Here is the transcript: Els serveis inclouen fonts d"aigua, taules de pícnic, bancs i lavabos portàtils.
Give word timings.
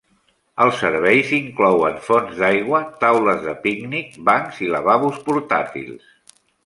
Els 0.63 0.77
serveis 0.83 1.33
inclouen 1.39 1.99
fonts 2.07 2.33
d"aigua, 2.39 2.81
taules 3.03 3.45
de 3.49 3.53
pícnic, 3.67 4.17
bancs 4.31 4.63
i 4.67 4.71
lavabos 4.77 5.21
portàtils. 5.29 6.09